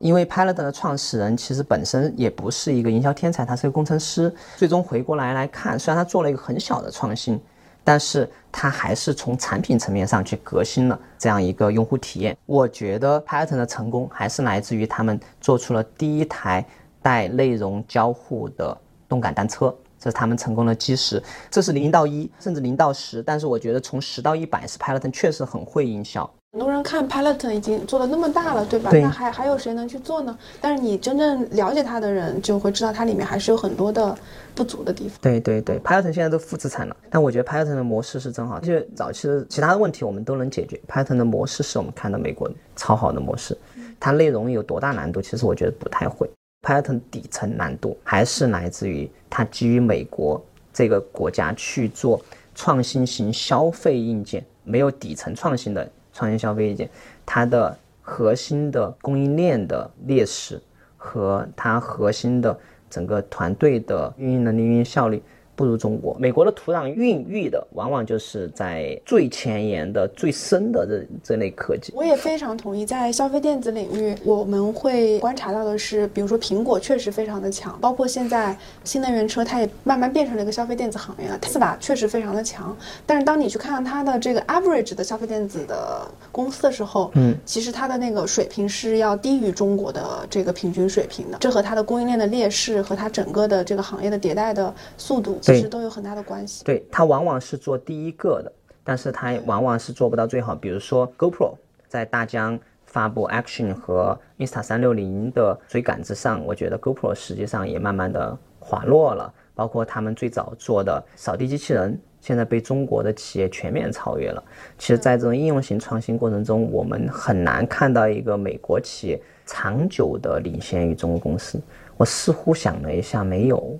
[0.00, 4.32] 因为 Peloton 的创始人其实本身也不是一个营销天才，他是个工程师。
[4.56, 7.40] 最终回过来来看，虽然他做了一个很小的创新，
[7.82, 12.36] 但是他还是从产品层面上去革新了这样一个用户体验。
[12.44, 16.62] 我觉得 Peloton 的成功还是来自于他们做出了第一台
[17.00, 18.76] 带内容交互的
[19.08, 21.22] 动感单车，这是他们成功的基石。
[21.50, 26.30] 这是零到一，甚至零到十，但是我觉得从十到一百是 Peloton 确实很会营销。
[26.56, 28.90] 很多人看 Peloton 已经做的那么大了，对吧？
[28.90, 30.38] 那还还有谁能去做呢？
[30.58, 34.16] 但是你真正了解它的人就会知道，它里面还是有很多的
[34.54, 35.18] 不足的地方。
[35.20, 38.58] 对对对，Peloton 现在都负资产了，但我觉得 Peloton 的模式是真好。
[38.58, 43.54] 就是早期的其他的问题我们都能解决，Peloton 的模式是我们看到美国超好的模式。
[44.00, 45.20] 它内容有多大难度？
[45.20, 46.26] 其实我觉得不太会。
[46.62, 50.42] Peloton 底层难度还是来自于它基于美国
[50.72, 52.18] 这个国家去做
[52.54, 55.86] 创新型消费硬件，没有底层创新的。
[56.16, 56.88] 创新消费意见，
[57.26, 60.62] 它的核心的供应链的劣势
[60.96, 62.58] 和它核心的
[62.88, 65.22] 整个团队的运营能力、运营效率。
[65.56, 71.92] 不如中国，美国的土壤孕育的往往就是在最前沿的、最深的这这类科技。
[71.96, 81.38] 我也非常同意，在消费电子领域，我们会观察到的是，比如说苹果确实非常的强，包括现在新能源车，它也慢慢变成了一个消费电子行业了。
[81.38, 82.76] 特斯拉确实非常的强，
[83.06, 91.38] 但是当你去看它的这个 average 的消费电子的公司的时候，嗯，其实它的那个水平是要低于中国的这个平均水平的。
[91.40, 95.38] 这和它的供应链的劣势和它整个的这个行业的迭代的速度。
[95.54, 96.64] 其实都有很大的关系。
[96.64, 100.54] 对，它往往是做第一个的，但是它往往是做不到最好。
[100.54, 101.54] 比如说 GoPro
[101.86, 109.32] 在大疆发布 Action 和 Insta 三六零的追赶之上，我觉得 GoPro 实际上也慢慢的滑落了。
[109.54, 114.44] 包括他们最早做的扫地机器人，现在被中国的企业全面超越了。
[114.76, 121.58] 其实，在这种应用型创新过程中，我们很难看到一个美国企业长久的领先于中国公司。
[121.96, 123.78] 我似乎想了一下，没有。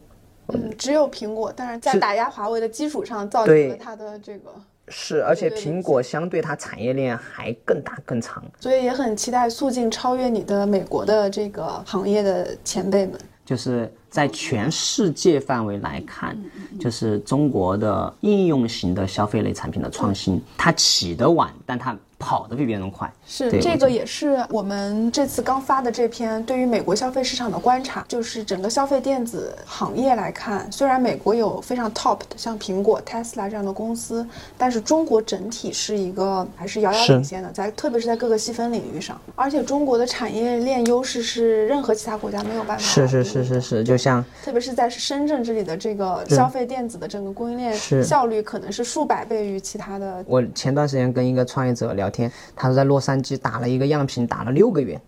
[0.49, 4.51] 嗯，只有苹果，但是在打压华为的基础上，造成了它的这个
[4.88, 13.18] 是，而且苹果相对它产业链还更大更长，所以也很期待速进超越你的美国的这个行业的前辈们。
[13.44, 16.36] 就是在全世界范围来看，
[16.80, 21.97] 就是中国的应用型的消费类产品的创新，它起得晚，但它。
[22.18, 42.82] 跑得比别人快，是这个也是我们这次刚发的这篇对于美国消费市场的观察，就是整个消费电子行业来看，虽然美国有非常 top 的像苹果、Tesla 这样的公司，但是中国整体是一个还是遥遥领先的，在特别是在各个细分领域上，而且中国的产业链优势是任何其他国家没有办法。
[42.82, 50.24] 是是是是是，就像特别是在深圳这里的这个消费电子的整个供应链效率可能是数百倍于其他的。
[50.26, 52.05] 我前段时间跟一个创业者聊。
[52.07, 55.00] 聊天，他说在洛杉矶打了一个样品，打了六个月，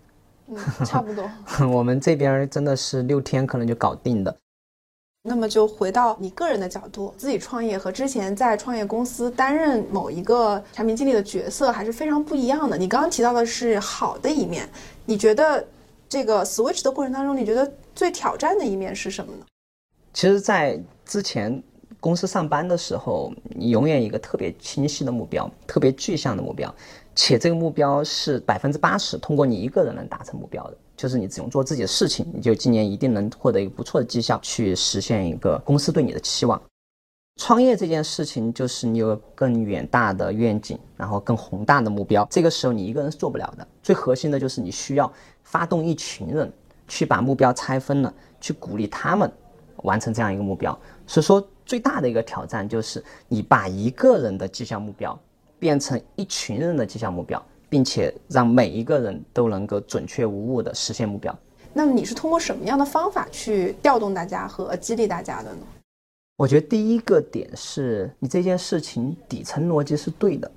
[0.48, 1.30] 嗯，差不多。
[1.72, 4.36] 我们这边真的是六天可能就搞定的。
[5.22, 12.76] 那么就回到你个人的角度，自己创业和之前在创业公司担任某一个产品经理的角色还是非常不一样的。
[12.76, 14.68] 你刚刚提到的是好的一面，
[15.04, 15.64] 你觉得
[16.08, 19.44] 这个 switch 的过程当中，你觉得最挑战的一面是什么呢？
[20.12, 21.62] 其实，在之前。
[22.00, 26.72] 公司上班的时候，你永远一个特别清晰的目标，特别具象的目标，
[27.14, 36.60] 且这个目标是百分之八十通过你一个人能达成目标的，就是你只用做自己的事情，你就今年一定能获得一个不错的绩效，去实现一个公司对你的期望。
[37.40, 42.26] 创业这件事情就是你有更远大的愿景，然后更宏大的目标。
[42.30, 45.12] 这个时候你一个人是做不了的，最核心的就是你需要
[45.44, 46.52] 发动一群人
[46.88, 49.30] 去把目标拆分了，去鼓励他们
[49.84, 50.76] 完成这样一个目标。
[51.06, 55.16] 所以说，最大的一个挑战就是你把一个人的绩效目标
[55.58, 61.38] 变成一群人的绩效目标，并且让每一个人都能够准确无误的实现目标。
[61.74, 65.60] 那么你是通过什么样的方法去调动大家和激励大家的呢？
[66.38, 70.50] 我觉得第一个点是你这件事情底层逻辑是对的，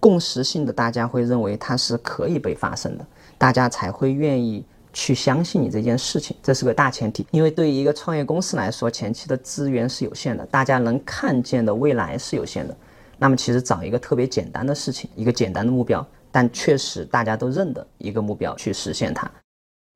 [0.00, 3.06] 共识性的，大家会认为它是可以被发生的，
[3.38, 7.26] 大家才会愿意去相信你这件事情，这是个大前提。
[7.30, 12.76] 因为对于一个创业公司来说，前期的资源是有限的，大家能看见的未来是有限的。
[13.18, 19.30] 那么其实找一个特别简单的事情，一个简单的目标，但确实大家都认的一个目标去实现它。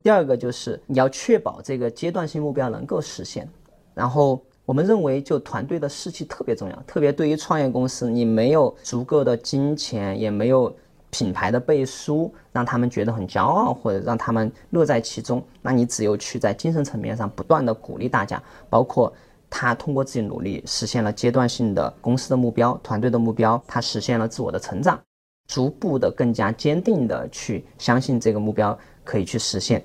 [0.02, 3.48] 第二个就是你要确保这个阶段性目标能够实现，
[3.94, 4.42] 然后。
[4.66, 10.76] 我们认为，就团队的士气特别重要，特别对于创业公司，你没有足够的金钱，也没有
[11.10, 19.12] 品牌的背书，让他们觉得很骄傲，或者让他们乐在其中，那你只有去在精神层面上不断的鼓励大家，包括
[19.48, 25.00] 他通过自己努力实现了阶段性的公司的目标、团队的目标，他实现了自我的成长，
[25.48, 29.82] 逐步的更加坚定的去相信这个目标可以去实现，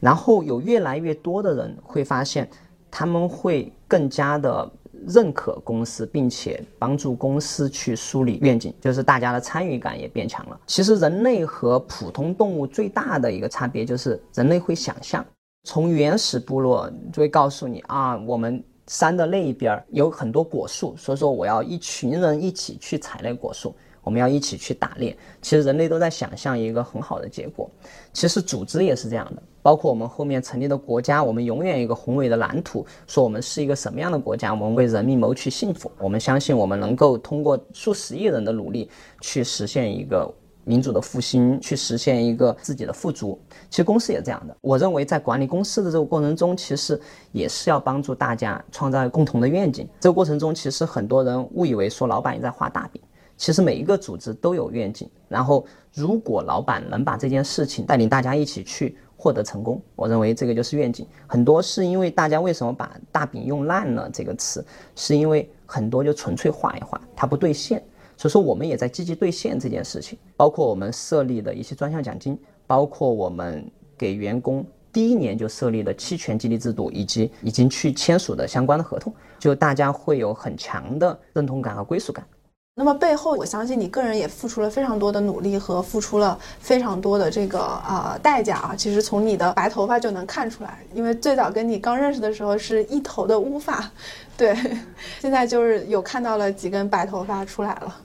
[0.00, 2.48] 然后有越来越多的人会发现。
[2.90, 4.66] 他们会更加的
[5.08, 10.60] 认可公司，并且帮助公司去梳理愿景，就是大家的参与感也变强了。
[10.66, 15.24] 其实人类和普通动物最大的一个差别就是人类会想象，
[15.64, 23.74] 从原始部落就会告诉你啊，我们山的那一边有很多果树，所以说我要一群人一起去采那果树。
[24.08, 25.14] 我们要一起去打猎。
[25.42, 27.70] 其实人类都在想象一个很好的结果。
[28.14, 35.92] 其实组织也是这样的，包括我们后面成立的国家，我们永远一个宏伟的蓝图，说我们是一个什么样的国家，我们为人民谋取幸福。
[35.98, 38.88] 我们相信我们能够通过数十亿人的努力
[39.20, 40.32] 去实现一个
[40.64, 43.38] 民主的复兴，去实现一个自己的富足。
[43.68, 44.56] 其实公司也这样的。
[44.62, 46.98] 我认为在管理公司的这个过程中，其实
[47.32, 49.86] 也是要帮助大家创造共同的愿景。
[50.00, 53.02] 这个过程中，其实很多人误以为说老板也在画大饼。
[53.38, 55.64] 其实每一个组织都有愿景，然后
[55.94, 61.06] 如果老板能把这件事情带领大家一起去获得成功，我认为这个就是愿景。
[61.26, 64.66] 很多是因为大家为什么把大饼用烂了这个词，
[64.96, 67.82] 是因为很多就纯粹画一画，它不兑现。
[68.16, 72.36] 所以说我们也在积极兑现这件事情，包括我们设立的一些专项奖金，
[72.66, 73.64] 包括我们
[73.96, 82.26] 给员工第一年就设立的期权激励制度，以及已经去签署的相关的合同，就大家会有很强的认同感和归属感。
[82.78, 88.72] 那么背后，我相信你个人也付出了非常多的努力和付出了非常多的这个呃代价啊。
[88.78, 93.90] 其实从你的白头发就能看出来，因为最早跟你刚认识的时候是一头的乌发，
[94.36, 94.56] 对，
[95.18, 97.96] 现在就是有看到了几根白头发出来了。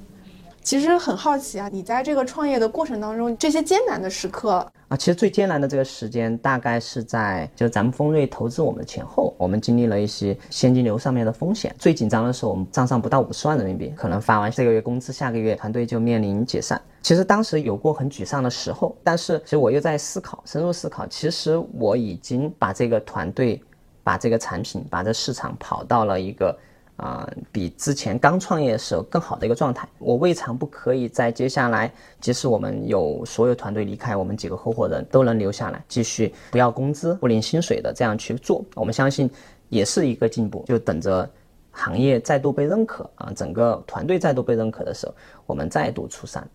[0.63, 11.75] 其实很好奇啊，你在这个创业的过程当中，这些艰难的时刻啊，其实最艰难的这个时间大概是在就是咱们丰瑞投资我们的前后，我们经历了一些现金流上面的风险。
[11.77, 16.81] 最紧张的时候，我们账上不到五十万人民币，可能发完这个月工资，下个月团队就面临解散。
[17.01, 23.61] 其实当时有过很沮丧的时候，但是其实我又在思考，深入思考，其实我已经把这个团队、
[24.01, 26.57] 把这个产品、把这市场跑到了一个。
[26.97, 31.91] 啊，比之前刚创业的时候更好的一个状态，我未尝不可以在接下来，
[32.21, 38.63] 即使我们有所有团队离开，我们几个合伙人都能留下来，继续不要工资、不领薪水的这样去做。
[38.75, 39.29] 我们相信，
[39.69, 40.63] 也是一个进步。
[40.67, 41.27] 就等着
[41.71, 45.15] 行业再度被认可啊，整个团队再度被认可的时候，
[45.47, 46.47] 我们再度出山。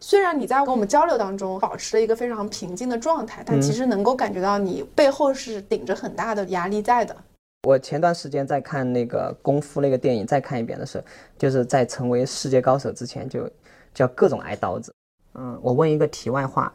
[0.00, 7.14] 虽然你在跟我们交流当中保持了一个非常平静的状态，但其实能够感觉到你背后是顶着很大的压力在的。
[7.62, 11.04] 我前段时间在看那个功夫那个电影，再看一遍的时候，
[11.36, 13.48] 就是在成为世界高手之前，就
[13.92, 14.94] 叫各种挨刀子。
[15.34, 16.72] 嗯，我问一个题外话，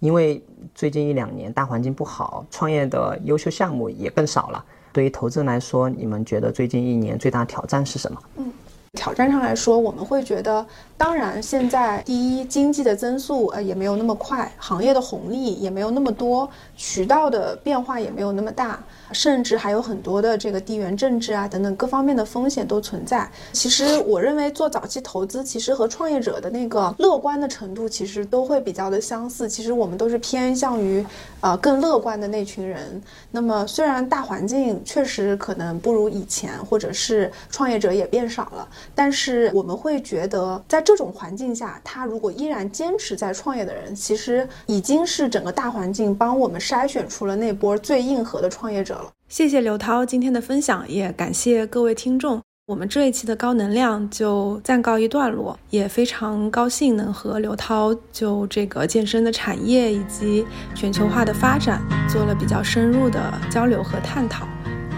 [0.00, 0.42] 因为
[0.74, 4.64] 最近一两年大环境不好，创业的优秀项目也更少了。
[4.92, 8.20] 对于投资人来说，你们觉得最近一年最大挑战是什么？
[8.36, 8.52] 嗯。
[8.96, 10.64] 挑战上来说，我们会觉得，
[10.96, 18.80] 当然现在第一经济的增速呃也没有那么快，行业的红利也没有那么多，渠道的变化也没有那么大，
[19.12, 23.28] 甚至还有很多的这个地缘政治啊等等各方面的风险都存在。
[23.52, 29.48] 其实我认为做早期投资，其实和创业者的那个乐观的程度其实都会比较的相似。
[29.48, 31.04] 其实我们都是偏向于
[31.40, 33.02] 呃更乐观的那群人。
[33.30, 38.68] 那么虽然大环境确实可能不如以前，或者是创业者也变少了。
[38.94, 49.03] 但是我们会觉得，在这种环境下，他如果依然坚持在创业的人，其实已经是整个大环境帮我们筛选出了那波最硬核的创业者。
[49.34, 52.40] 谢谢刘涛今天的分享，也感谢各位听众。
[52.66, 63.20] 我们这一期的高能量就暂告一段落，也非常高兴能和刘涛就这个健身的产业以及全球化的发展做了比较深入的
[63.50, 64.46] 交流和探讨。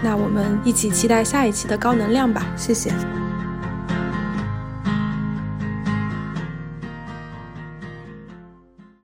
[0.03, 2.93] 那我们一起期待下一期的高能量吧，谢谢。